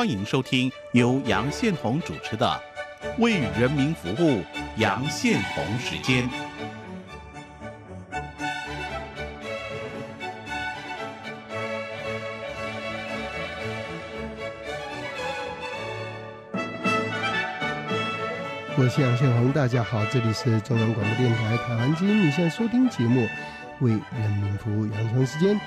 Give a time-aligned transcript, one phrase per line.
[0.00, 2.46] 欢迎收听由杨宪宏主持的
[3.22, 4.38] 《为人民服务》
[4.78, 6.26] 杨宪宏时间。
[18.78, 23.20] 我是杨宪宏，大家好，这里是中央广播电台台湾之音，你现在收听节目
[23.80, 25.60] 《为人民服务》杨成时间。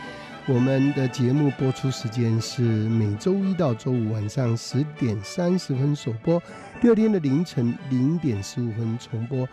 [0.46, 6.38] 我们的节目播出时间是每周一到周五晚上十点三十分首播，
[6.82, 9.48] 第二天的凌晨零点十五分重播。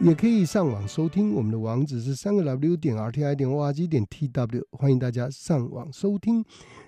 [0.00, 6.42] 也可以上网收听，我们的网址是三个 W 点 R T I 点 O R G 点 T W，欢迎大家上网收听。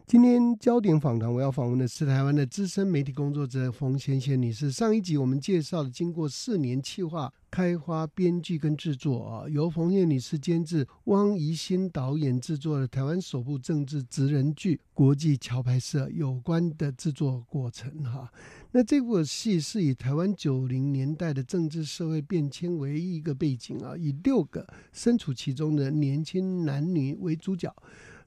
[0.06, 4.70] 今天焦点访谈，我要访问的是台湾的资深媒体工作者冯贤贤女士。
[4.70, 18.30] 上一集我们介绍了经过四年企划、开发、编剧跟制作啊，由冯贤女士监制、汪怡欣导演制作的台湾首部政治职人剧《国际桥牌社》有关的制作过程哈。
[18.72, 27.74] 那这部戏是以台湾九零年代的政治社会变迁为一个背景啊，以六个身处其中的年轻男女为主角。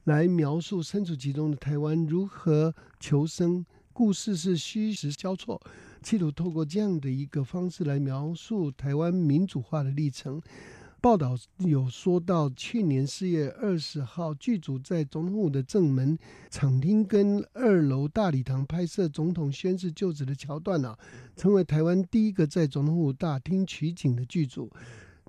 [0.08, 5.60] 来描述身处其中的台湾如何求生，故事是虚实交错，
[6.02, 10.40] 企图透过这样的一个方式来描述台湾民主化的历程。
[11.02, 20.98] 报道有说到，去年四月二十号，剧组在总统府的正门场厅跟二楼大礼堂拍摄总统宣誓就职的桥段啊，
[21.36, 24.70] 成为台湾第一个在总统府大厅取景的剧组。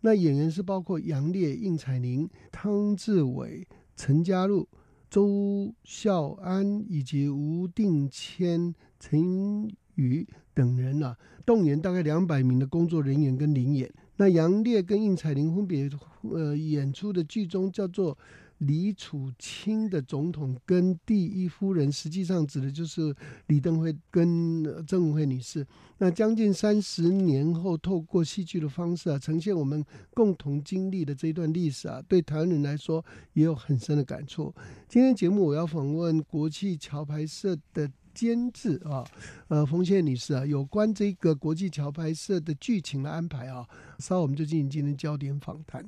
[0.01, 3.67] 那演员是包括杨烈、应采玲、汤志伟。
[4.01, 4.65] 陈嘉璐、
[5.09, 13.93] 周孝安以及吴定谦、陈宇等人啊，动员大概两百名的工作人员跟灵演。
[14.15, 15.89] 那杨烈跟应采玲分别
[16.31, 18.17] 呃演出的剧中叫做。
[18.59, 23.13] 李楚清的总统跟第一夫人，实际上指的就是
[23.47, 25.65] 李登辉跟郑文慧女士。
[25.97, 33.03] 那将近三十年后，透过戏剧的方式啊，呈现我们共同经历的这一段历史啊，对台湾人来说
[33.33, 34.53] 也有很深的感触。
[34.87, 39.05] 今天节目我要访问国际桥牌社的监制啊，
[39.47, 43.65] 呃，冯倩女士啊，有关这个国际桥牌社的剧情的安排啊，
[43.99, 45.85] 稍后我们就进行今天焦点访谈。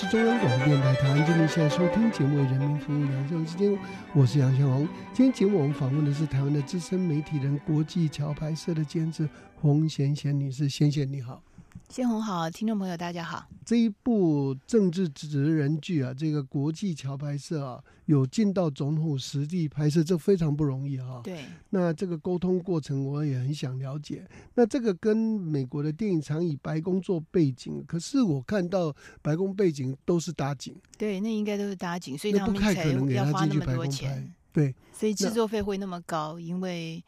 [0.00, 3.78] 是中央广播电台台湾之音，现在收听节目为《人民服务》杨生之间，
[4.14, 4.88] 我是杨向红。
[5.12, 11.42] 今天节目我们访问的是台湾的资深媒体人、国际桥牌社的监制洪贤贤女士，贤贤你好。
[11.90, 13.44] 先红好，听众朋友大家好。
[13.66, 21.20] 这一部政治职人剧啊，这个国际桥拍摄啊，有进到总统实地拍摄，这非常不容易哈。
[21.24, 21.44] 对。
[21.70, 24.24] 那这个沟通过程，我也很想了解。
[24.54, 30.72] 那这个跟美国的电影常以白宫做背景，可是我看到白宫背景都是搭景。
[30.96, 34.32] 对，那应该都是搭景，所以他们才要花那么多钱。
[34.52, 34.72] 对。
[34.92, 37.04] 所以制作费会那么高，因为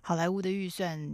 [0.00, 1.10] 好莱坞的预算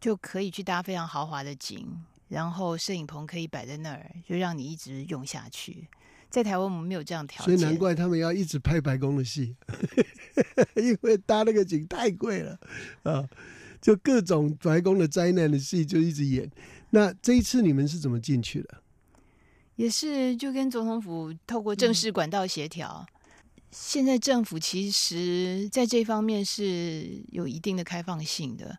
[0.00, 1.86] 就可以去搭非常豪华的景。
[2.28, 5.88] 然后摄影棚可以摆在那儿，就让你一直用下去。
[6.28, 9.56] 在台湾我们没有这样条件，所以难怪他们要一直拍白宫的戏，
[10.74, 12.58] 因为搭那个景太贵了
[13.04, 13.26] 啊！
[13.80, 16.50] 就各种白宫的灾难的戏就一直演。
[16.90, 18.82] 那这一次你们是怎么进去的？
[19.76, 23.06] 也是就跟总统府透过正式管道协调。
[23.70, 28.76] 现在政府其实在这方面是有一定的开放性的。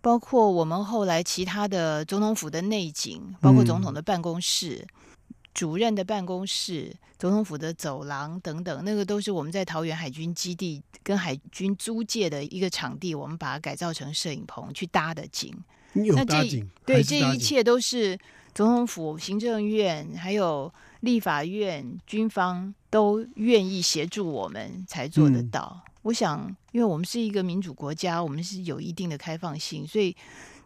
[0.00, 4.86] 包括我们后来其他的总统府的内景，包括总统的办公室、
[5.52, 15.52] 主任的办公室、总统府的走廊等等，那个都是我们在桃园海军基地跟海军租借的一个场地，我们把它改造成摄影棚去搭的景。
[15.92, 18.18] 那这对这一切都是
[18.54, 25.82] 总统府、行政院还有立法院、军方都愿意协助我们才做得到。
[26.06, 30.14] 我想，因为我们是一个民主国家，我们是有一定的开放性，所以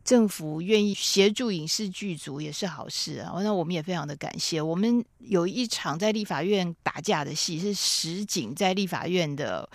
[0.05, 3.33] 政府愿意协助影视剧组也是好事啊。
[3.43, 4.61] 那我们也非常的感谢。
[4.61, 9.67] 我们有一场在立法院打架的戏，是实景在立法院的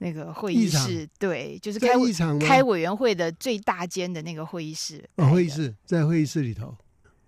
[0.00, 1.94] 那个会议室，对，就是开
[2.38, 5.02] 开委员会的最大间的那个会议室。
[5.16, 6.76] 会议室在会议室里头，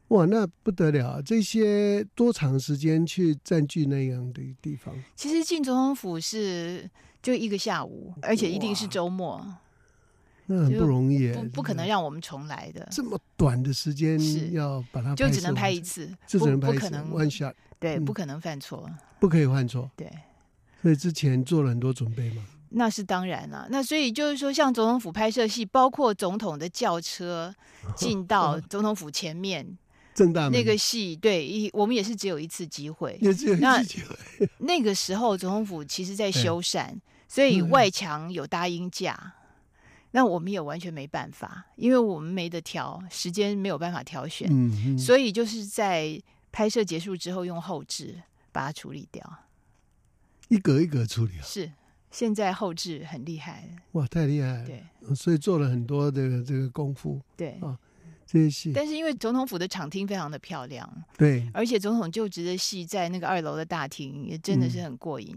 [0.08, 1.22] 哇，那不得了！
[1.22, 4.94] 这些多长时间去占据那样的地方？
[5.16, 6.90] 其实进总统府是。
[7.22, 9.44] 就一个下午，而且一定是周末，
[10.46, 12.86] 那很不容易，不不可能让我们重来的。
[12.90, 14.50] 这么短的时间是。
[14.50, 18.04] 要把它就只能拍一次，就不只能拍一次不可能 one shot，对，嗯。
[18.04, 18.88] 不可能犯错，
[19.20, 19.90] 不可以犯错。
[19.96, 20.10] 对。
[20.80, 22.42] 所以之前做了很多准备嘛。
[22.70, 27.54] 那是当然啊、那所以就是说，像总统府拍摄戏，包括总统的轿车
[27.96, 29.78] 进到 总统府前面
[30.18, 33.16] 正大那个戏，对，一我们也是只有一次机会。
[33.22, 36.92] 也只有一那次机会， 那个时候总统府其实在修缮，
[37.28, 39.34] 所以嗯外墙有搭音架。
[40.10, 49.22] 那我们也完全没办法，因为我们没得挑，时间没有办法挑选，嗯嗯，所以就是在拍摄结束之后用后置把它处理掉。
[50.48, 51.70] 一格一格处理啊，是，
[52.10, 54.66] 现在后置很厉害，哇，太厉害了。
[54.66, 54.82] 对
[55.14, 57.58] 所以做了很多的这个功夫，对。
[57.60, 57.78] 哦
[58.30, 60.86] 这些戏，但是因为总统府的场厅非常的漂亮，
[61.16, 65.34] 对，而且总统就职的戏在那个二楼的大厅也真的嗯是很过瘾，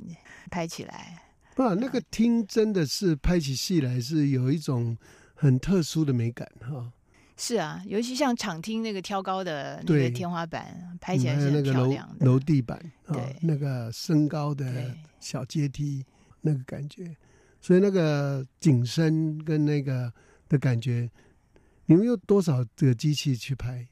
[0.49, 1.23] 拍起来。
[1.55, 4.97] 不，那个厅真的是拍起戏来是有一种
[5.33, 6.91] 很特殊的美感哈。
[7.37, 12.25] 是啊，尤其像场厅那个挑高的那个天花板，拍起来很漂亮的。
[12.25, 16.05] 楼地板啊对，那个升高的小阶梯，
[16.41, 17.15] 那个感觉，
[17.61, 20.11] 所以那个景深跟那个
[20.49, 21.09] 的感觉，
[21.91, 23.85] 你们用多少这个机器去拍？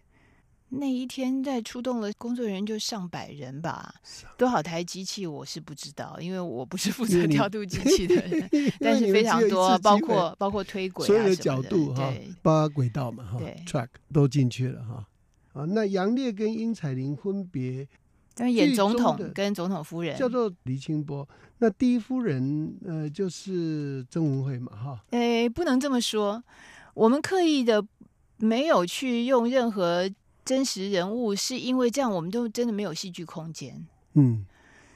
[0.69, 3.93] 那一天在出动了工作人员就上百人吧，
[4.37, 8.49] 多少台机器我是不知道，因为我不是负责调度机器的人，
[8.79, 15.05] 但是非常多，包括包括推轨啊所有的角度哈对，包括轨道嘛哈对，track 都进去了哈。
[15.51, 17.85] 啊，那杨烈跟殷彩玲分别
[18.33, 25.03] 但是演总统跟总统夫人，叫做黎清波，那第一夫人呃就是曾文慧嘛哈。
[25.09, 26.41] 诶，不能这么说，
[26.99, 27.85] 我们刻意的
[28.37, 30.09] 没有去用任何
[30.43, 34.45] 真实人物，是因为这样我们都真的没有戏剧空间，嗯，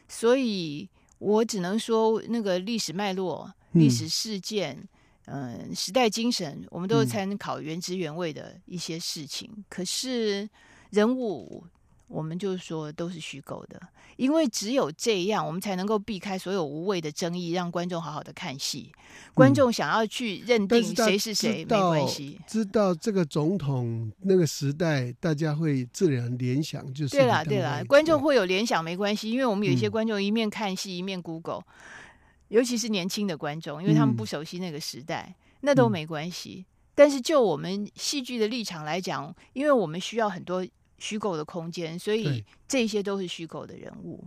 [0.10, 0.90] 所以
[1.20, 4.88] 我只能说那个历史脉络、嗯历史事件。
[5.26, 9.50] 嗯，时代精神，我们都嗯参考原汁原味的一些事情。
[9.70, 10.50] 可是
[10.90, 11.64] 人物，
[12.14, 13.82] 我们就说都是虚构的，
[14.18, 18.92] 因为只有这样，我们才能够避开所有无谓的争议，让观众好好的看戏。
[19.34, 22.40] 观众想要去认定谁是谁，没关系。
[22.46, 31.64] 知道这个总统那个时代，大家会自然联想就是对啦，对啦，观众会有联想没关系，因为我们有一些嗯观众一面看戏一面 Google，、
[32.50, 36.66] 尤其是年轻的观众，因为他们嗯不熟悉那个时代，那都嗯没关系。
[36.94, 40.64] 但是就我们戏剧的立场来讲，因为我们需要很多
[41.04, 44.24] 虚构的空间，所以这些都是虚构的人物。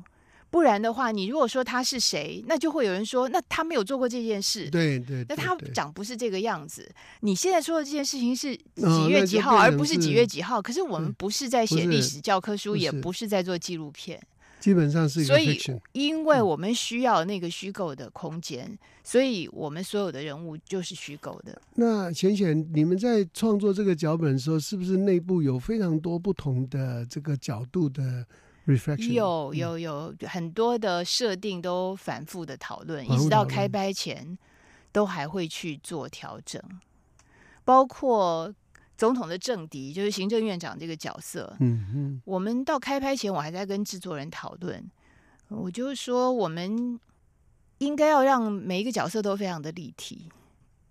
[0.50, 4.68] 不然的话，你如果说他是谁，那就会有人说，那他没有做过这件事。
[4.70, 6.88] 对对，对那他长不是这个样子。
[7.20, 10.60] 你现在说的这件事情是哦几月几号，而不是几月几号。
[10.60, 14.22] 可是我们嗯不是在写历史教科书，也不是在做纪录片，
[14.58, 15.60] 基本上是一个所以。
[15.92, 21.60] 因为我们需要那个虚构的空间，所以我们所有的人物就是虚构的。
[21.74, 28.26] 那浅浅，你们在创作这个脚本的时候，是不是内部有非常多不同的这个角度的
[28.66, 29.12] reflection？
[29.12, 34.36] 有嗯有有很多的设定都反复的讨论，一直到开拍前
[34.92, 36.60] 都还会去做调整，
[37.64, 38.52] 包括
[38.96, 41.54] 总统的政敌，就是行政院长这个角色。
[41.60, 44.84] 嗯嗯我们到开拍前，我还在跟制作人讨论，
[45.48, 46.98] 我就是说我们
[47.78, 50.30] 应该要让每一个角色都非常的立体，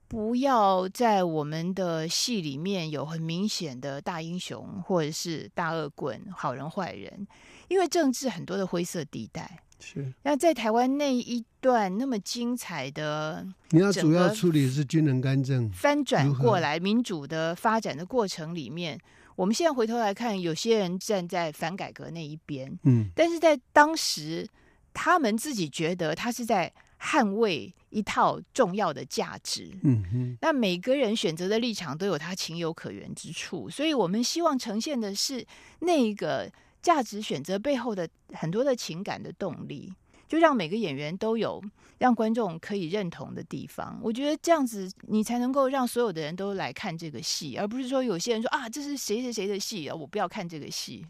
[0.08, 7.28] 不要在我们的戏里面有很明显的大英雄或者是大恶棍、好人坏人，
[7.68, 9.60] 因为政治很多的灰色地带。
[9.86, 10.12] 是。
[10.24, 19.00] 那在台湾那一段那么精彩的你要主要处理是军人干政，翻转过来民主的发展的过程里面，
[19.36, 24.48] 我们现在回头来看，有些人站在反改革那一边，嗯但是在当时，
[24.94, 29.72] 他们自己觉得他是在捍卫一套重要的价值。
[29.84, 35.46] 嗯哼那每个人选择的立场都有他情有可原之处，所以我们希望呈现的是
[35.80, 36.52] 那个
[36.86, 39.92] 价值选择背后的很多的情感的动力，
[40.28, 41.60] 就让每个演员都有
[41.98, 44.00] 让观众可以认同的地方。
[44.04, 51.04] 我觉得这样子，你才能够让所有的人都来看这个戏，而不是说有些人说啊，这是谁谁谁的戏啊，我不要看这个戏。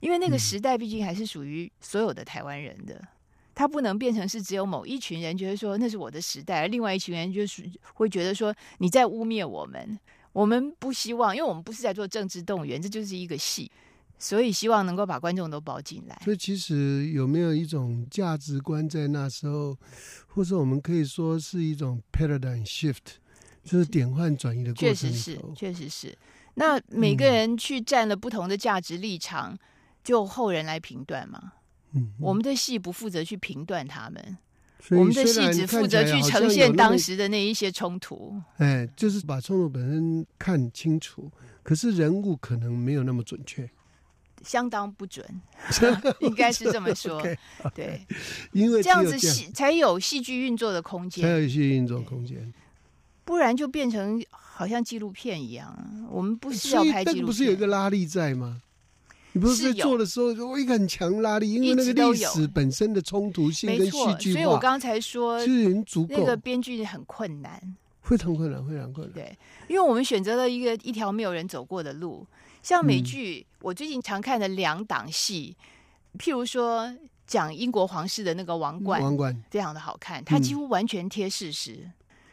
[0.00, 3.00] 因为那个嗯时代毕竟还是属于所有的台湾人的，
[3.54, 9.96] 他不能变成是只有某一群人觉得说那是我的时代，而另外一群人就是会觉得说你在污蔑我们。
[10.32, 13.68] 我们不希望，因为我们不是在做政治动员，这就是一个戏，
[14.20, 16.16] 所以希望能够把观众都包进来。
[16.22, 19.76] 所以其实有没有一种价值观在那时候，
[20.28, 23.16] 或者我们可以说是一种 paradigm shift，
[23.64, 25.40] 就是点换转移的过程确实是。
[25.56, 26.16] 确实是。
[26.54, 29.58] 那每个人去占了不同的价值立场，
[30.04, 31.52] 就后人来评断嘛。
[31.92, 34.38] 嗯，我们的戏不负责去评断他们，
[34.90, 38.40] 我们的戏只负责去呈现当时的那一些冲突。
[38.58, 41.30] 哎，就是把冲突本身看清楚，
[41.62, 43.68] 可是人物可能没有那么准确，
[44.42, 45.24] 相当不准，
[46.20, 47.22] 应该是这么 说。
[47.74, 48.06] 对，
[48.52, 52.52] 因为这样子戏才有戏剧运作的空间才，有戏剧运作空间。
[53.24, 55.76] 不然就变成好像纪录片一样。
[56.10, 58.60] 我们不是要拍纪录片不是有一片，个拉力在吗？
[59.32, 63.92] 你不是在做的时候有一个很强拉力，因为那个历史本身的冲突性跟戏。
[64.18, 67.76] 剧化所以我刚才说是已经足够那个，编剧很困难。
[68.02, 69.14] 非常困难，非常困难。
[69.14, 72.26] 对，因为我们选择了一个一条没有人走过的路，
[72.62, 73.04] 像美嗯。
[73.04, 75.56] 剧，我最近常看的两档戏，
[76.18, 76.92] 譬如说
[77.26, 80.42] 讲英国皇室的那个王冠，王冠，非常的好看，它嗯。
[80.42, 81.90] 几乎完全贴事实。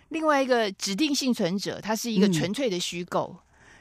[0.10, 2.34] 另外一个指定幸存者，它是一个嗯。
[2.34, 3.36] 纯粹的虚构，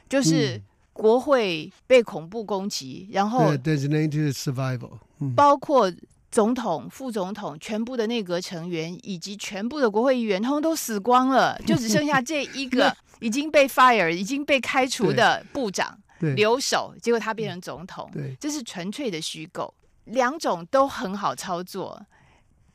[0.09, 0.63] 就是嗯。
[0.97, 5.93] 国会被恐怖攻击，然后，designated survival，嗯，包括
[6.31, 19.73] 总统、副总统、全部的内阁成员以及全部的国会议员，通通都死光了，就只剩下这一个 已经被 fire、已经被开除的部长对，留守，结果他变成总统，对，这是纯粹的虚构，
[20.05, 22.05] 两种都很好操作，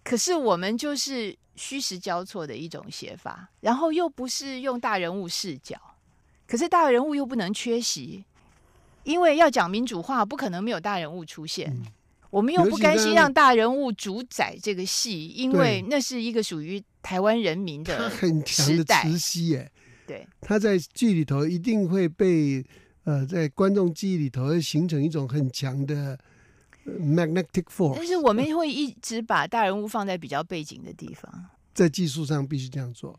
[0.05, 5.77] 可是我们就是虚实交错的一种写法，然后又不是用大人物视角，
[6.47, 8.25] 可是大人物又不能缺席，
[9.05, 11.71] 因为要讲民主化，不可能没有大人物出现。
[11.71, 11.87] 嗯。
[12.31, 19.03] 我们又不甘心让大人物主宰这个戏，因为那是一个属于台湾人民他的很强的时代。
[19.03, 19.71] 磁吸耶，
[20.07, 22.65] 对，他在剧里头一定会被
[23.05, 26.19] 呃，在观众记忆里头会形成一种很强的
[26.85, 31.47] 呃 magnetic force，但是我们会一直把大人物放在比较背景的地方。
[31.75, 33.19] 在技术上必须这样做。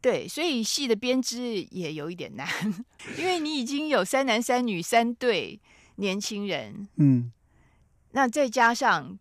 [0.00, 2.46] 对，所以戏的编织也有一点难，
[3.18, 5.58] 因为你已经有三男三女三对
[5.96, 7.32] 年轻人，嗯，
[8.12, 9.18] 那再加上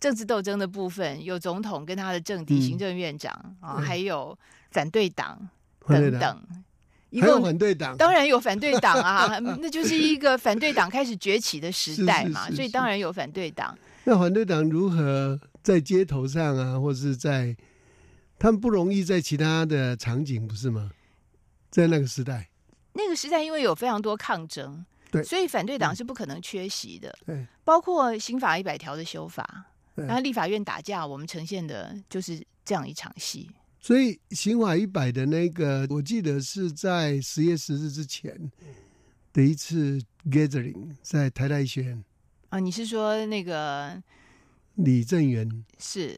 [0.00, 2.62] 政治斗争的部分，有总统跟他的政敌嗯。
[2.62, 4.38] 行政院长啊，对还有
[4.70, 5.50] 反对党
[5.80, 6.20] 反对党。
[6.20, 6.64] 等等，
[7.12, 13.76] 一还有共反对党，当然有反对党啊， 那就是一个反对党开始崛起的时代嘛，所以当然有反对党。
[14.04, 17.54] 那反对党如何在街头上啊，或是在
[18.38, 20.90] 他们不容易在其他的场景，不是吗？
[21.70, 22.48] 在那个时代，
[22.94, 27.14] 那个时代因为有非常多抗争，对所以反对党是不可能缺席的。
[27.26, 29.46] 对包括刑法一百条的修法，
[29.94, 33.50] 然后立法院打架，我们呈现的就是这样一场戏。
[33.82, 38.48] 所以刑法一百的那个，我记得是在十月十日之前
[39.32, 42.04] 的一次 gathering，在台大医学院，
[42.50, 44.00] 啊，你是说那个
[44.76, 46.16] 李正元，是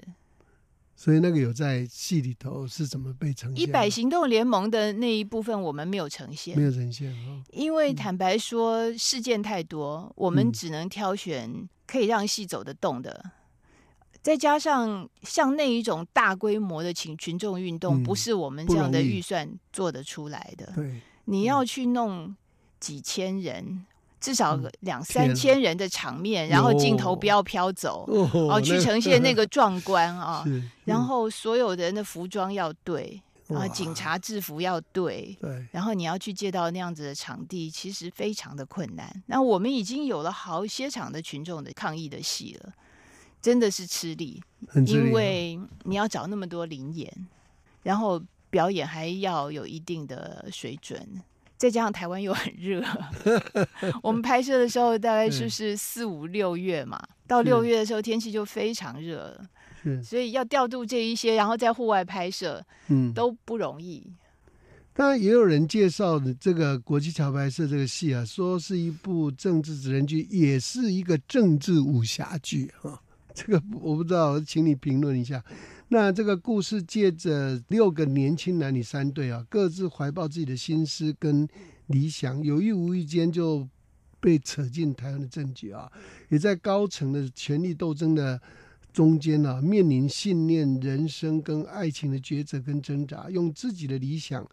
[0.94, 3.62] 所以那个有在戏里头是怎么被呈现？
[3.62, 7.42] 一百行动联盟的那一部分，我们没有呈现没，有呈现哦。
[7.50, 13.30] 因为坦白说事件太多，我们嗯只能挑选可以让戏走得动的。
[14.24, 20.72] 再加上像那一种大规模的群群众运动，嗯不是我们这样的预算做得出来的。
[20.74, 22.34] 对，你要去弄
[22.80, 23.84] 几千人，
[24.18, 30.42] 至少嗯两三千人的场面，然后镜头不要飘走，哦哦，去呈现那个壮观啊。
[30.86, 39.22] 然后所有人的服装要对，然后哇警察制服要对，对，然后你要去借到那样子的场地，其实非常的困难。
[39.26, 42.72] 那我们已经有了好些场的群众的抗议的戏了，
[43.44, 47.12] 真的是吃力，很吃力哦因为你要找那么多灵演，
[47.82, 51.06] 然后表演还要有一定的水准。
[51.58, 52.82] 再加上台湾又很热，
[54.02, 59.46] 我们拍摄的时候大概就是四五六月嘛，到六月的时候天气就非常热了，
[59.82, 64.10] 是所以要调度这一些，然后在户外拍摄嗯，都不容易。
[64.94, 73.00] 当然也有人介绍的这个国际桥牌社这个戏啊，说是一部政治职人剧，也是一个政治武侠剧啊。
[73.36, 75.44] 这个我不知道，请你评论一下。
[75.88, 81.46] 那这个故事借着六个年轻男女三对啊，各自怀抱自己的心思跟
[81.88, 83.68] 理想，有意无意间就
[84.20, 85.90] 被扯进台湾的政局啊，
[86.30, 88.40] 也在高层的权力斗争的
[88.92, 94.48] 中间啊，面临信念、人生跟爱情的抉择跟挣扎，用自己的理想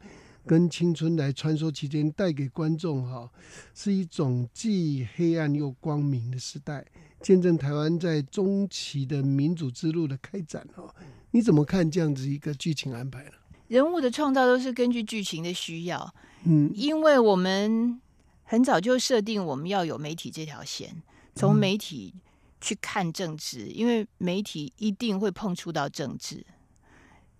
[0.45, 3.31] 跟青春来穿梭其间，带给观众哈、
[3.73, 6.85] 是一种既黑暗又光明的时代，
[7.21, 10.93] 见证台湾在中期的民主之路的开展哦、
[11.31, 13.31] 你怎么看这样子一个剧情安排呢？
[13.67, 16.13] 人物的创造都是根据剧情的需要，
[16.43, 16.71] 嗯。
[16.75, 18.01] 因为我们
[18.43, 21.01] 很早就设定我们要有媒体这条线，
[21.35, 21.55] 从嗯。
[21.55, 22.13] 媒体
[22.59, 26.45] 去看政治，因为媒体一定会碰触到政治，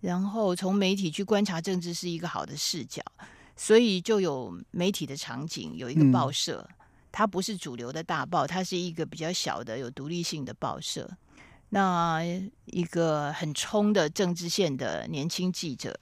[0.00, 3.02] 然后从媒体去观察政治是一个好的视角，
[3.56, 6.10] 所以就有媒体的场景，有一个嗯。
[6.10, 6.66] 报社，
[7.12, 11.08] 它不是主流的大报，它是一个比较小的有独立性的报社。
[11.68, 12.20] 那
[12.66, 15.98] 一个很冲的政治线的年轻记者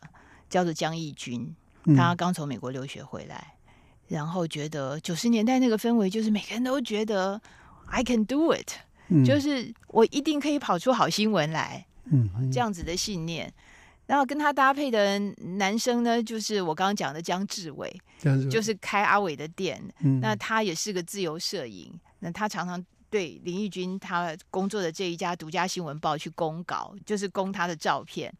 [0.48, 3.54] 叫做江义军，嗯他刚从美国留学回来，
[4.08, 7.40] 然后觉得九十年代那个氛围，就是每个人都觉得
[7.86, 8.72] I can do it，、
[9.08, 13.52] 嗯就是我一定可以跑出好新闻来，嗯嗯这样子的信念。
[14.10, 15.20] 然后跟他搭配的
[15.60, 17.88] 男生呢，就是我刚刚讲的江志伟，
[18.50, 28.34] 就是开阿伟的店，嗯那他也是个自由摄影，那他常常对林义君他工作的这一家独家新闻报去公稿，就是公他的照片。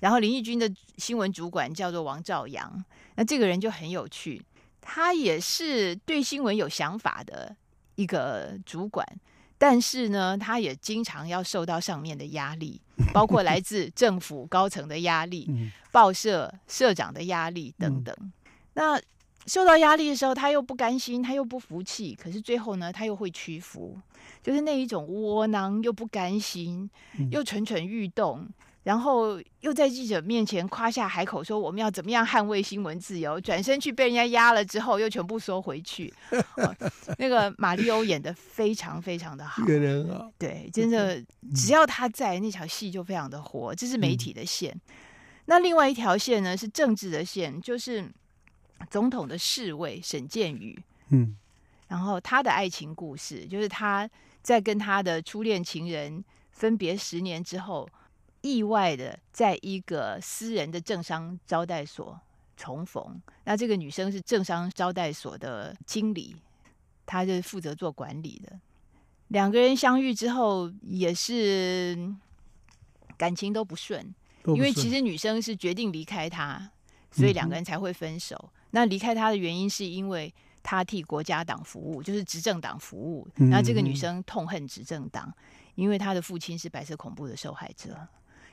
[0.00, 4.42] 然后林义君的新闻主管叫做王兆阳，那这个人就很有趣，
[4.80, 7.54] 他也是对新闻有想法的
[7.94, 9.06] 一个主管。
[9.56, 12.80] 但是呢，他也经常要受到上面的压力，
[13.12, 18.16] 包括来自政府高层的压力、嗯报社社长的压力等等。
[18.72, 18.98] 那
[19.46, 23.98] 受到压力的时候，他又不甘心，他又不服气，可是最后呢，他又会屈服，
[24.42, 28.48] 就是那一种窝囊又不甘心，嗯又蠢蠢欲动。
[28.84, 36.12] 然后又在记者面前夸下海口，说我们要怎么样捍卫新闻自由，转身去被人家压了之后，又全部收回去。
[36.56, 36.74] 哦
[37.18, 41.22] 那个马里欧演的非常非常的好，这个人好，对，真的
[41.54, 44.76] 只要他在，那条戏就非常的火，这是媒体的线。
[45.44, 48.10] 那另外一条线呢是政治的线，就是
[48.90, 50.76] 总统的侍卫沈建宇，
[51.10, 51.36] 嗯
[51.88, 54.08] 然后他的爱情故事，就是他
[54.40, 57.88] 在跟他的初恋情人分别十年之后，
[58.42, 62.20] 意外的在一个私人的政商招待所
[62.56, 63.20] 重逢。
[63.44, 66.36] 那这个女生是政商招待所的经理，
[67.06, 68.60] 她就是负责做管理的。
[69.28, 72.20] 两个人相遇之后，也是嗯
[73.16, 76.70] 感情都不顺，不因为其实女生是决定离开他，
[77.10, 78.50] 所以两个人才会分手。
[78.72, 80.32] 那离开他的原因是因为
[80.62, 83.26] 他替国家党服务，就是执政党服务。
[83.36, 85.32] 嗯那这个女嗯生痛恨执政党，
[85.74, 87.96] 因为她的父亲是白色恐怖的受害者。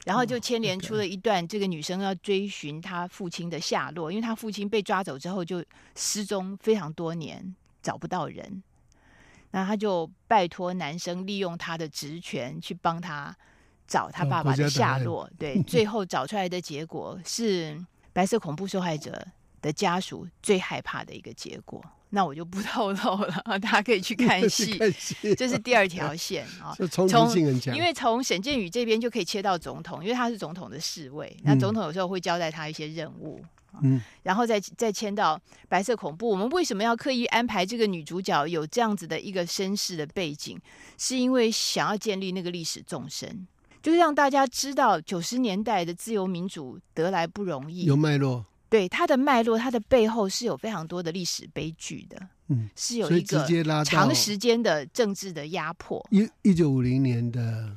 [0.05, 5.63] 然后就牵连出了一段，这个女生要追寻她父亲的下落，因为她父亲被抓走之后就
[5.95, 8.63] 失踪非常多年，找不到人。
[9.51, 13.35] 那她就拜托男生利用他的职权去帮他
[13.87, 15.29] 找他爸爸的下落。
[15.37, 17.83] 对， 最后找出来的结果是
[18.13, 19.27] 白色恐怖受害者
[19.61, 21.83] 的家属最害怕的一个结果。
[22.11, 24.77] 那我就不透露了， 大家可以去 看戏。
[24.77, 26.75] 看戏，这是第二条线 啊。
[27.07, 27.37] 从
[27.75, 33.43] 因为从沈建宇这边就可以切到总统，因为他是总统的侍卫，那嗯总统有时候会交代他一些任务，
[33.81, 36.27] 嗯然后再再牵到白色恐怖。
[36.29, 40.59] 我们为什么要刻意安排这个女主角有这样子的一个身世的背景？
[40.97, 43.47] 是因为想要建立那个历史纵深，
[43.83, 53.45] 就是让大家知道九十年代的自由民主得来不容易有，脉络，对它的脉络，它的背后是有非常多的历史悲剧的，嗯，是有一个
[53.83, 56.05] 长时间的政治的压迫。
[56.11, 57.75] 一一九五零年的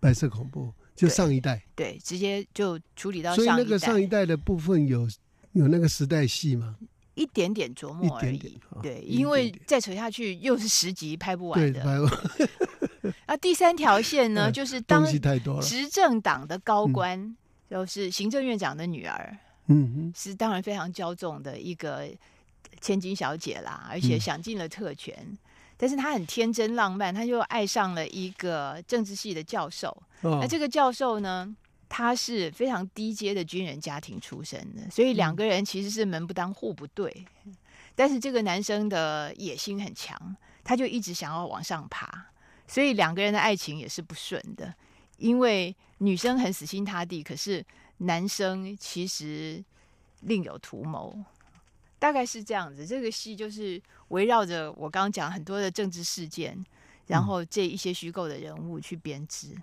[0.00, 5.08] 白色恐怖，就上一代，对，直接就处理到所以那上一代，个上一代的部分有
[5.52, 6.76] 有那个时代戏吗，
[7.14, 8.58] 一点点琢磨而已。
[8.82, 11.84] 对，因为再扯下去又是十集拍不对，完的。
[11.84, 15.04] 白那第三条线呢，嗯 就是当
[15.60, 17.36] 执政党的高官，
[17.70, 19.36] 就是行政院长的女儿，
[20.14, 22.08] 是当然非常骄纵的一个
[22.80, 25.14] 千金小姐啦，而且嗯享尽了特权。
[25.76, 29.88] 但是她很天真浪漫，她就爱上了一个政治系的教授。
[30.20, 31.54] 哦那这个教授呢，
[31.88, 37.26] 他是非常低阶的军人家庭出身的，所以两个人其实是门不当户不对。
[37.94, 42.26] 但是这个男生的野心很强，他就一直想要往上爬，
[42.66, 44.72] 所以两个人的爱情也是不顺的。
[45.22, 47.64] 因为女生很死心塌地，可是
[47.98, 49.62] 男生其实
[50.22, 51.16] 另有图谋，
[52.00, 52.84] 大概是这样子。
[52.84, 56.58] 这个戏就是围绕着我刚刚讲很多的政治事件，
[57.06, 59.54] 然后这一些虚构的人物去编织。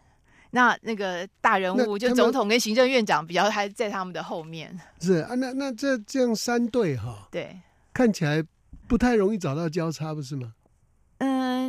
[0.51, 4.79] 那那个大人物，就总统跟行政院长，比较还在他们的后面。
[5.01, 7.59] 是啊，那那这这样三对哈，对，
[7.93, 8.41] 看起来
[8.87, 10.55] 不太容易找到交叉，不是吗？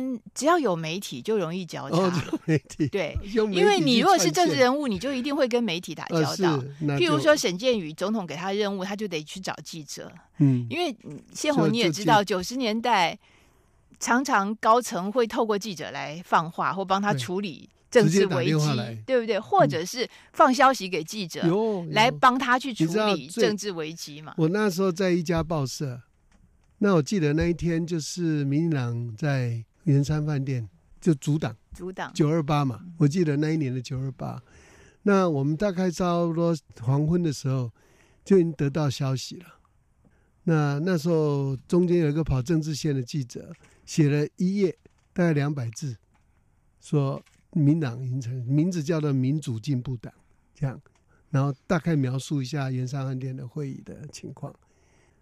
[0.01, 1.97] 嗯，只要有媒体就容易交叉。
[1.97, 2.11] 哦，
[2.45, 6.63] 媒体，对，用媒体因为你如果是，政治人物，你就一定会跟媒体打呃，交道。
[6.97, 13.17] 譬如说，沈建宇总统给他任务，他就得去找记者，嗯，因为嗯谢就红你也知道，九十年代
[13.99, 17.19] 常常高层会透过记者来放话或帮他对。
[17.19, 18.67] 处理政治危机
[19.05, 19.37] 对不对？
[19.37, 24.33] 或者是放消息给记者，有来帮他去处理政治危机嘛？
[24.37, 26.01] 我那时候在一家报社，
[26.77, 30.67] 那我记得那一天就是民进党在圆山饭店
[30.99, 34.41] 就阻挡阻挡九二八嘛，我记得那一年的九二八。
[35.03, 37.71] 那我们大概差不多黄昏的时候
[38.23, 39.45] 就已经得到消息了。
[40.43, 43.51] 那那时候中间有一个跑政治线的记者
[43.85, 44.77] 写了一页，
[45.13, 45.97] 大概两百字，
[46.79, 50.13] 说民党已经成名字叫做民主进步党，
[50.53, 50.79] 这样，
[51.29, 54.53] 然后大概描述一下圆山饭店的会议的情况。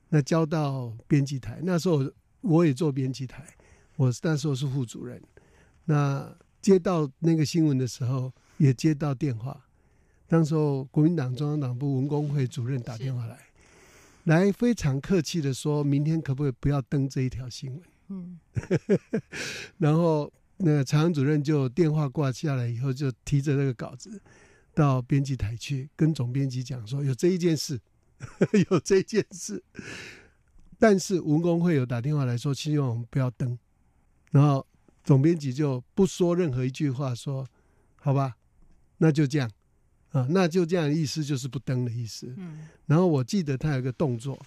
[0.09, 2.09] 那交到编辑台，那时候
[2.41, 3.45] 我也做编辑台，
[3.99, 5.21] 我那时候是副主任。
[5.83, 9.65] 那接到那个新闻的时候，也接到电话。
[10.25, 13.37] 当时候国民党中央党部文工会主任打电话来，
[14.23, 17.81] 来非常客气的说，明天可不可以不要登这一条新闻？
[18.07, 18.39] 嗯，
[19.77, 24.21] 然后那个常主任就电话挂下来以后，就提着那个稿子
[24.73, 27.77] 到编辑台去，跟总编辑讲说有这一件事，
[28.71, 29.61] 有这件事。
[30.77, 33.59] 但是文工会有打电话来说，希望我们不要登。
[34.31, 34.65] 然后
[35.03, 37.47] 总编辑就不说任何一句话，说
[37.95, 38.35] 好吧，
[38.97, 39.49] 那就这样。
[40.11, 42.33] 啊，那就这样，意思就是不登的意思。
[42.35, 44.39] 嗯，然后我记得他有个动作，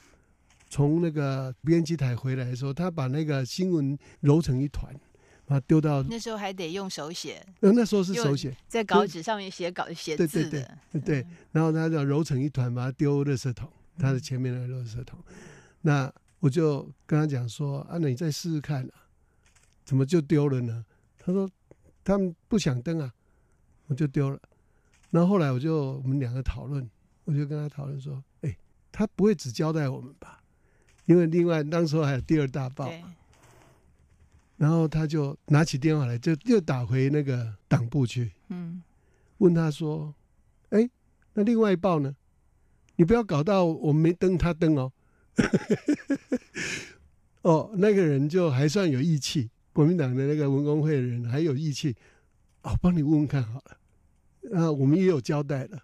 [0.68, 4.92] 从那个编辑台回来的时候，他把那个新闻揉成一团，
[5.46, 11.00] 把它丢到那时候还得用手写，呃那时候是手写，在稿纸上面写稿写对对字的，对。
[11.00, 15.16] 对，然后他就揉成一团，把它丢垃圾桶，他的前面那个垃圾桶。
[15.82, 19.01] 那我就跟他讲说啊，那你再试试看啊，
[19.84, 20.84] 怎么就丢了呢？
[21.18, 21.50] 他说
[22.04, 23.12] 他们不想登啊，
[23.86, 24.40] 我就丢了。
[25.10, 26.88] 然后后来我就我们两个讨论，
[27.24, 28.56] 我就跟他讨论说，哎，
[28.90, 30.42] 他不会只交代我们吧？
[31.06, 33.02] 因为另外当时候还有第二大报，对，
[34.56, 38.82] 然后他就拿起电话来，就又打回那个党部去，嗯，
[39.38, 40.14] 问他说
[40.70, 40.88] ：“哎，
[41.34, 42.14] 那另外一报呢？
[42.96, 44.92] 你不要搞到我们没登，他登哦。
[47.42, 51.94] ”哦，那个人就还算有义气，国民党的那个文工会的人还有义气。
[52.62, 54.58] 哦，帮你问问看好了。
[54.58, 55.82] 啊，我们也有交代了。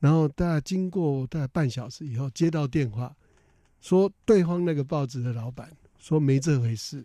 [0.00, 3.14] 然后大概经过大概半小时以后，接到电话，
[3.80, 7.04] 说对方那个报纸的老板说没这回事，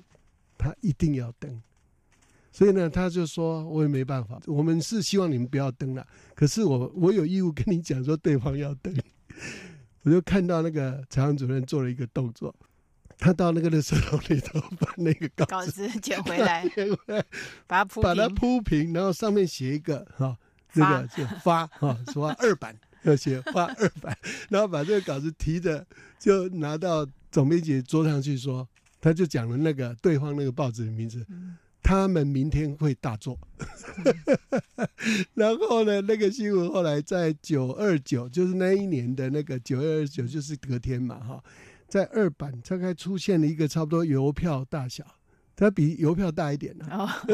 [0.58, 1.62] 他一定要登。
[2.52, 8.92] 所以呢，他就说我也没办法，我们是希望你们不要登了，可是我我有义务跟你讲说对方要登。
[10.02, 12.56] 我就看到那个采访主任做了一个动作，
[13.18, 17.24] 他到那个垃圾桶里头把那个稿稿子子捡回来，捡回来，
[17.66, 20.38] 把它铺把它平，铺平，然后上面写一个哈，
[20.74, 24.18] 这发个就发哈，说二版要写发二版，
[24.50, 25.86] 然后把这个稿子提着
[26.20, 28.68] 就拿到总编辑桌上去说，
[29.02, 31.58] 他就讲了那个对方那个报纸的名字，嗯。
[31.84, 33.40] 他们明天会大做。
[35.36, 41.42] 然后呢，那个新闻后来在九二九，就是那一年的那个九二九，就是隔天嘛，哈，
[41.88, 45.06] 在二版大概出现了一个差不多邮票大小，
[45.56, 47.30] 它比邮票大一点呢、 然后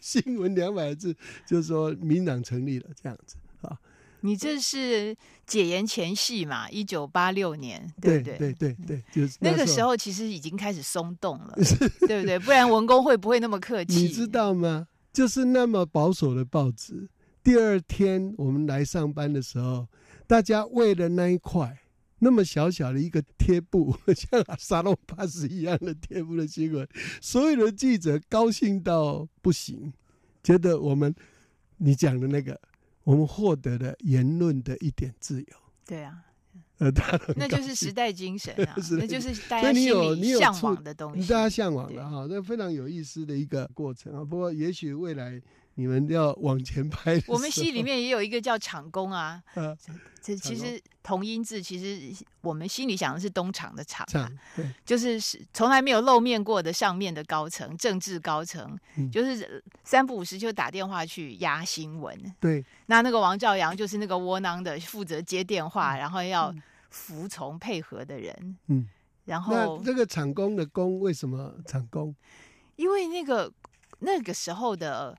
[0.00, 1.14] 新闻两百字，
[1.46, 3.78] 就是说民党成立了这样子啊。
[4.24, 5.16] 你这是
[5.46, 6.70] 解严前戏嘛？
[6.70, 8.38] 一九八六年，对不对？
[8.38, 11.58] 对对对，就是那个时时候其实已经开始松动了，
[12.06, 12.38] 对不对？
[12.38, 13.96] 不然文工会不会那么客气？
[13.96, 14.86] 你知道吗？
[15.12, 17.08] 就是那么保守的报纸，
[17.42, 19.88] 第二天我们来上班的时候，
[20.28, 21.76] 大家为了那一块
[22.24, 26.88] 那么小小的一个贴布， 像沙龙巴士一样的贴布的新闻，
[27.20, 29.92] 所有的记者高兴到不行，
[30.40, 31.12] 觉得我们
[31.78, 32.60] 你讲的那个，
[33.02, 35.46] 我们获得了言论的一点自由。
[35.84, 36.22] 对啊，
[36.78, 36.92] 呃，
[37.36, 41.28] 那就是时代精神啊， 那就是大家心里向往的东西。
[41.28, 44.24] 大家向往的哈，那非常有意思的一个过程啊。
[44.24, 45.42] 不过也许未来
[45.74, 49.76] 你们要往前拍我们戏里面也有一个叫厂工啊， 呃
[50.20, 54.06] 这其厂实同音字，其实我们心里想的是东厂的厂
[54.54, 62.16] 对就是是从来没有露面过的上面的高层，政治高层，嗯就是呃三不五时就打电话去压新闻。
[62.38, 66.54] 对那那个王兆阳就是那个窝囊的，负责接电话，嗯然后要
[66.90, 68.56] 服从配合的人。
[68.68, 68.86] 嗯，
[69.24, 72.14] 然那后这个厂工的工为什么厂工？
[72.76, 73.52] 因为那个
[73.98, 75.18] 那个时候的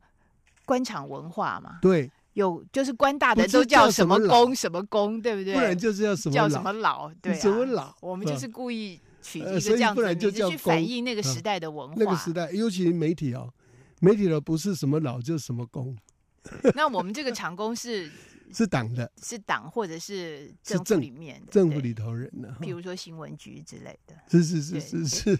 [0.65, 5.53] 官场文化嘛，对，有就是官大的都叫什么公什么公，对不对？
[5.53, 7.95] 不然就是要什么叫老什么老，对、啊，什么老？
[8.01, 11.23] 我们就是故意取一呃个这样子的名字去反映那个嗯。
[11.23, 11.95] 时代的文化。
[11.97, 13.53] 那个时代，尤其媒体哦，
[13.99, 15.95] 媒体的不是什么老就是什么公，
[16.75, 18.09] 那我们这个厂工是
[18.53, 19.11] 是党的。
[19.21, 22.51] 是党或者是政府政里面的政府里头人的。
[22.51, 22.59] 哈。
[22.61, 24.15] 譬如说新闻局之类的。
[24.29, 25.39] 是是是是是，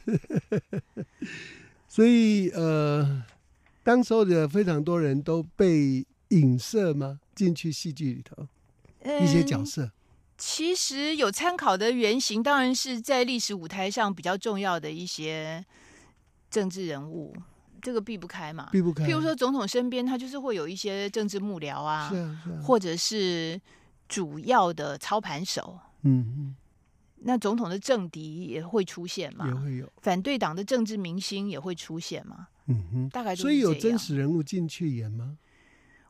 [1.88, 3.24] 所以呃，
[3.84, 7.20] 当时候的非常多人都被影射吗？
[7.36, 8.48] 进去戏剧里头
[9.22, 9.92] 一些角嗯色，
[10.38, 15.66] 其实有参考的原型，当然是在历史舞台上比较重要的一些
[16.50, 17.36] 政治人物，
[17.82, 18.70] 这个避不开嘛。
[18.72, 19.04] 避不开。
[19.04, 23.60] 譬如说，总统身边他就是会有一些政治幕僚啊，是啊是啊，或者是
[24.08, 25.80] 主要的操盘手。
[26.04, 26.56] 嗯嗯。
[27.26, 33.10] 那总统的政敌也会出现嘛，也嘛，会有，反对党的政治明星也会出现嘛，嗯哼。
[33.10, 35.38] 大概都所以有真实人物进去演吗？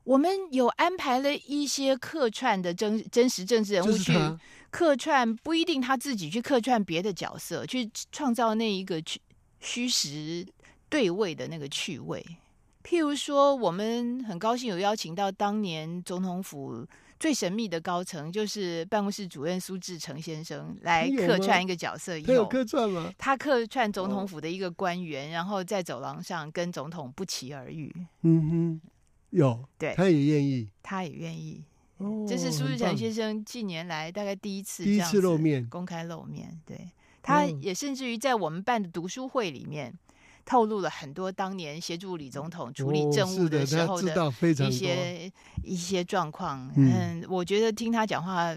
[0.03, 4.11] 我们有安排了一些客串的真真实政治人物去
[4.69, 9.19] 客串，不一定他自己去客串别的角色，去创造那一个虚
[9.61, 10.45] 虚实
[10.89, 12.25] 对位的那个趣味。
[12.83, 16.85] 譬如说，我们很高兴有邀请到当年总统府
[17.23, 22.19] 最神秘的高层，就是办公室主任苏志成先生来客串一个角色。
[22.19, 23.13] 他有客串吗？
[23.17, 27.89] 他客串总统府的一个官员，然后在走廊上跟总统不期而遇。
[28.23, 28.81] 嗯哼，
[29.29, 30.67] 有，对他也愿意。
[30.81, 31.63] 他也愿意，
[31.99, 36.59] 哦，这是苏志成先生近年来大概第一次第一次露面公开露面。
[36.65, 36.89] 对，
[37.21, 39.97] 他嗯也甚至于在我们办的读书会里面，
[40.45, 44.31] 透露了很多当年协助李总统处理哦政务的，时候的
[44.69, 44.71] 一。
[44.71, 45.31] 些
[45.63, 46.69] 一些状况。
[46.75, 48.53] 嗯嗯，我觉得听他讲话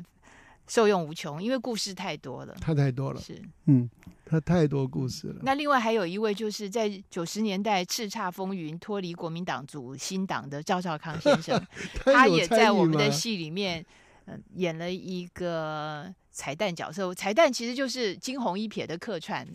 [0.66, 2.56] 受用无穷，因为故事太多了。
[2.60, 3.88] 他太多了，是，嗯，
[4.24, 5.36] 他太多故事了。
[5.42, 11.64] 那另外还有一位，就是在九十年代叱咤风云、脱离国民党组新党的赵少康先生，
[12.04, 13.84] 他有也在我们的戏里面，
[14.24, 17.14] 呃，演了一个彩蛋角色。
[17.14, 19.46] 彩蛋其实就是惊鸿一瞥的客串，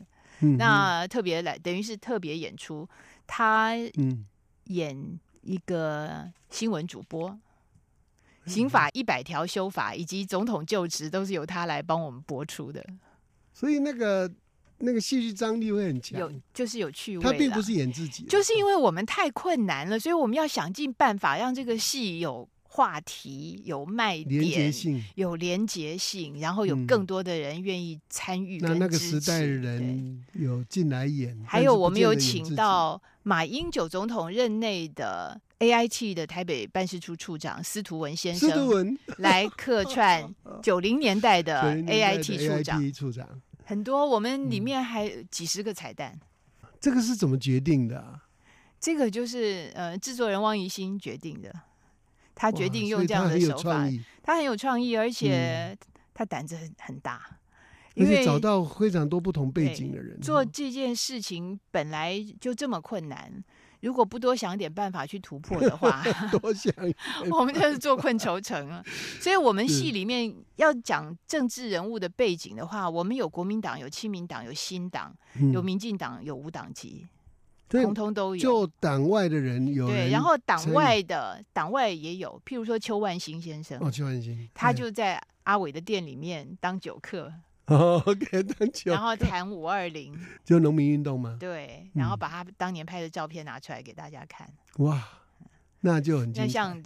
[0.42, 2.88] 嗯那特别来等于是特别演出，
[3.26, 4.26] 他嗯，
[4.66, 7.30] 演一个新闻主播。
[7.30, 7.42] 嗯
[8.48, 12.84] 刑法一百条修法以及总统就职都是由他来帮我们播出的，
[13.54, 14.30] 所以那个
[14.80, 16.20] 那个戏剧张力会很强。
[16.20, 17.24] 有就是有趣味。
[17.24, 25.04] 他并不是演自己，就是因为我们太困难了，所以我们要想尽办法让这个戏有话题、有卖连结点、性。
[25.16, 46.18] 有连结性，然后有嗯更多的人愿意参与那那个时代的持人有进来演，还有我们有请到马英九总统任内的 AIT 的台北办事处处长司徒文先司徒生文来客串 九零年代的90年代的 AIT 处长，处长，很多我们里嗯面还有几十个彩蛋。
[46.80, 48.24] 这个是怎么决定的啊？
[48.80, 51.54] 这个就是呃制作人汪怡欣决定的，
[52.42, 53.88] 他决定用这样手法
[54.24, 55.78] 他很有创意，而且
[56.12, 57.22] 他胆子很很大，
[57.94, 63.32] 因为而且找到非常多不同背景的人做哦这件事情本来就这么困难，
[63.82, 66.74] 如果不多想点办法去突破的话， 多想
[67.30, 68.84] 我们就是做困愁城了。
[69.20, 75.16] 所以，我们是戏里面要讲政治人物的背景的话，我们有国民党、有亲民党、有新党、
[75.54, 75.66] 有嗯。
[75.66, 77.21] 民进党、有无党籍，对
[77.72, 78.42] 通通都有。
[78.42, 87.32] 就党外的人有对，然后党外的党外也有，譬如说邱万兴先生，哦，邱万兴，他哎就在阿伟的店里面当酒客，
[87.68, 94.48] 哦， OK，当酒然后谈五二零，就农民运动吗，对，然后嗯把他当年拍的照片拿出来给大家看。
[94.78, 95.02] 哇，
[95.82, 96.32] 那就很。
[96.34, 96.82] 那像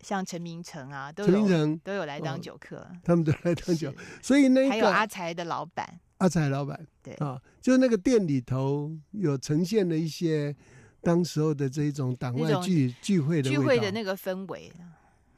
[0.00, 1.78] 像陈明诚啊，都有陈明诚。
[1.78, 10.54] 都有来当哦酒客，他们都来当酒，所以那还有阿个财的老板，阿财老板对啊，就是那个店里头有呈现了一些
[11.00, 14.72] 当时候的这一种党外聚聚会的聚会的那个氛围，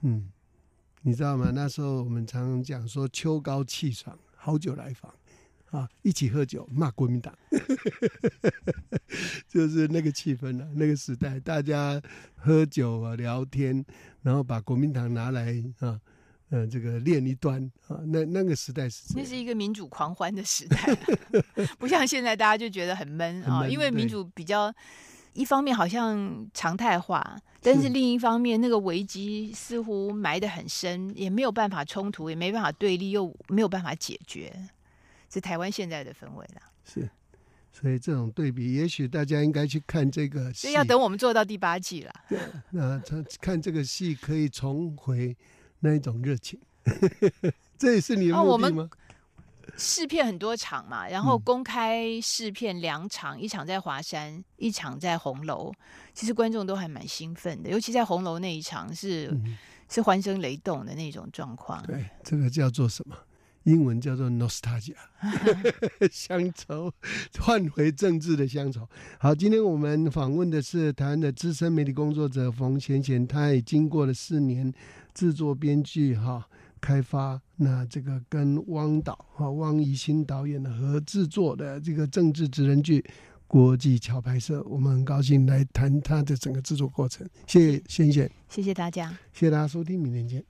[0.00, 0.30] 嗯，
[1.02, 1.50] 你知道吗？
[1.54, 5.14] 那时候我们常常讲说秋高气爽，好酒来访
[5.70, 7.36] 啊，一起喝酒骂国民党，
[9.46, 12.00] 就是那个气氛啊，那个时代，大家
[12.34, 13.84] 喝酒啊聊天，
[14.22, 16.00] 然后把国民党拿来啊。
[16.50, 20.98] 呃，这个练一端啊，那那个时代是那是一个民主狂欢的时代啊，
[21.78, 24.72] 不像现在大家就觉得很闷啊，因为民主比较。
[25.32, 34.52] 一方面好像常态化，但是是另一方面，那个危机似乎埋得很深，也没有办法冲突，也没办法对立，又没有办法解决，
[35.32, 36.62] 是台湾现在的氛围啦。
[36.84, 37.08] 是，
[37.72, 42.12] 所以这种对比，也许大家应该去看这个戏，所以要等我们做到第八季了。
[42.70, 45.34] 那他看这个戏可以重回
[45.80, 46.58] 那一种热情，
[47.78, 48.90] 这也是你的哦我们目的吗？
[49.76, 55.72] 试片很多场嘛，然后嗯公开试片两场，一场在华山，一场在红楼。
[56.12, 59.56] 其实观众都还蛮兴奋的，尤其在红楼那一场是、嗯，
[59.88, 61.82] 是欢声雷动的那种状况。
[61.84, 63.16] 对，这个叫做什么？
[63.64, 64.94] 英文叫做 nostalgia，
[66.10, 66.92] 乡愁，
[67.38, 68.88] 换回政治的乡愁。
[69.18, 74.72] 好，今天我们访问的是台湾的资深媒体工作者冯贤贤，他也经过了四年
[75.12, 76.46] 制作、编剧哈
[76.80, 83.04] 开发，那这个跟汪导哈汪怡欣导演的合制作的这个政治职人剧。
[83.46, 87.28] 国际桥拍摄，我们很高兴来谈他的整个制作过程。
[87.48, 89.10] 谢谢贤贤，谢谢大家。
[89.32, 90.49] 谢谢大家收听，明天见。